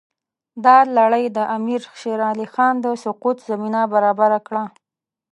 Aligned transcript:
دا 0.65 0.77
لړۍ 0.97 1.25
د 1.37 1.39
امیر 1.57 1.81
شېر 1.99 2.19
علي 2.29 2.47
خان 2.53 2.75
د 2.81 2.87
سقوط 3.03 3.37
زمینه 3.49 3.81
برابره 3.93 4.39
کړه. 4.47 4.63